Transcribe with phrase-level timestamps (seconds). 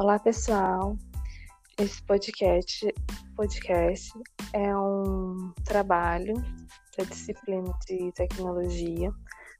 [0.00, 0.96] Olá, pessoal.
[1.78, 2.88] Esse podcast,
[3.36, 4.10] podcast
[4.54, 6.32] é um trabalho
[6.96, 9.12] da disciplina de tecnologia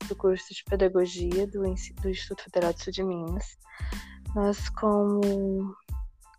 [0.09, 3.59] do curso de pedagogia do, do Instituto Federal do Sul de Minas.
[4.35, 5.77] Nós, como,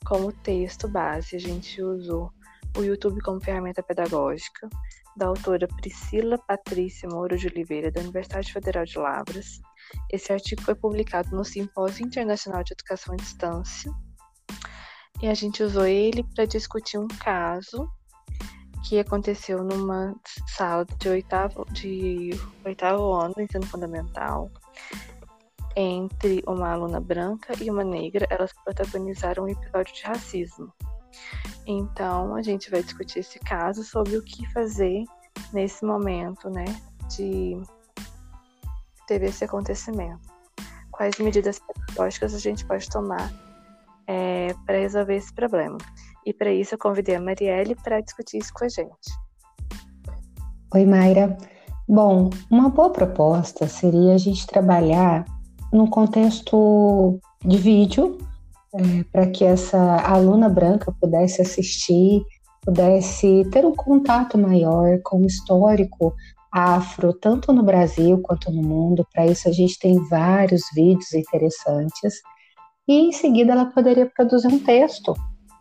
[0.04, 2.34] como texto base, a gente usou
[2.76, 4.68] o YouTube como ferramenta pedagógica,
[5.16, 9.60] da autora Priscila Patrícia Moura de Oliveira, da Universidade Federal de Lavras.
[10.12, 13.92] Esse artigo foi publicado no Simpósio Internacional de Educação à Distância
[15.22, 17.88] e a gente usou ele para discutir um caso
[18.88, 20.16] que aconteceu numa
[20.48, 22.32] sala de oitavo, de
[22.66, 24.50] oitavo ano do ensino fundamental
[25.76, 28.26] entre uma aluna branca e uma negra.
[28.32, 30.74] Elas protagonizaram um episódio de racismo.
[31.66, 35.04] Então, a gente vai discutir esse caso sobre o que fazer
[35.54, 36.66] nesse momento, né,
[37.16, 37.62] de
[39.08, 40.22] teve esse acontecimento.
[40.92, 43.32] Quais medidas pedagógicas a gente pode tomar
[44.08, 45.78] é, para resolver esse problema?
[46.26, 49.12] E para isso eu convidei a Marielle para discutir isso com a gente.
[50.74, 51.38] Oi, Mayra.
[51.88, 55.26] Bom, uma boa proposta seria a gente trabalhar
[55.74, 58.18] no contexto de vídeo
[58.74, 62.24] é, para que essa aluna branca pudesse assistir,
[62.62, 66.14] pudesse ter um contato maior com o histórico
[66.52, 69.08] afro, tanto no Brasil quanto no mundo.
[69.14, 72.22] Para isso, a gente tem vários vídeos interessantes.
[72.88, 75.14] E em seguida, ela poderia produzir um texto,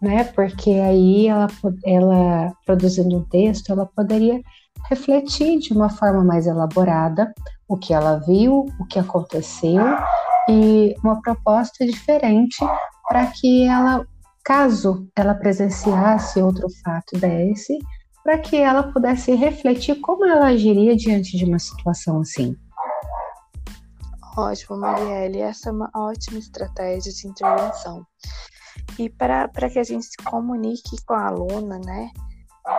[0.02, 0.24] né?
[0.24, 1.46] Porque aí, ela,
[1.84, 4.40] ela produzindo um texto, ela poderia
[4.88, 7.32] refletir de uma forma mais elaborada
[7.68, 9.84] o que ela viu, o que aconteceu
[10.48, 12.64] e uma proposta diferente
[13.10, 14.06] para que ela,
[14.44, 17.76] caso ela presenciasse outro fato desse,
[18.22, 22.56] para que ela pudesse refletir como ela agiria diante de uma situação assim.
[24.38, 28.06] Ótimo, Marielle, essa é uma ótima estratégia de intervenção.
[28.96, 32.10] E para que a gente se comunique com a aluna, né,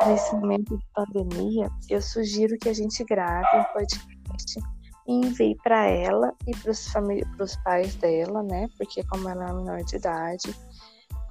[0.07, 4.61] nesse momento de pandemia, eu sugiro que a gente grave um podcast
[5.07, 8.67] e envie para ela e para os pais dela, né?
[8.78, 10.56] Porque como ela é menor de idade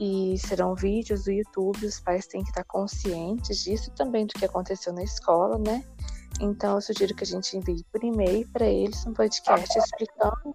[0.01, 4.45] e serão vídeos do YouTube, os pais têm que estar conscientes disso também do que
[4.45, 5.85] aconteceu na escola, né?
[6.41, 10.55] Então eu sugiro que a gente envie por e-mail para eles um podcast explicando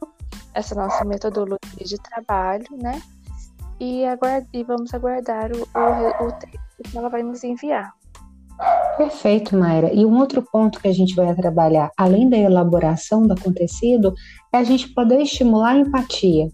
[0.53, 3.01] essa nossa metodologia de trabalho, né?
[3.79, 4.03] E,
[4.53, 7.93] e vamos aguardar o, o, o texto que ela vai nos enviar.
[8.97, 9.93] Perfeito, Mayra.
[9.93, 14.13] E um outro ponto que a gente vai trabalhar, além da elaboração do acontecido,
[14.53, 16.49] é a gente poder estimular a empatia.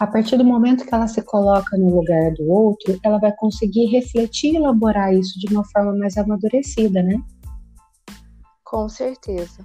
[0.00, 3.86] A partir do momento que ela se coloca no lugar do outro, ela vai conseguir
[3.86, 7.22] refletir e elaborar isso de uma forma mais amadurecida, né?
[8.64, 9.64] Com certeza.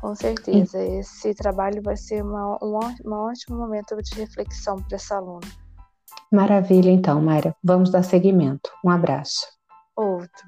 [0.00, 0.82] Com certeza.
[0.82, 0.98] E...
[0.98, 5.46] Esse trabalho vai ser uma, um, um ótimo momento de reflexão para essa aluna.
[6.32, 7.54] Maravilha, então, Mayra.
[7.62, 8.70] Vamos dar seguimento.
[8.84, 9.46] Um abraço.
[9.94, 10.44] Outro.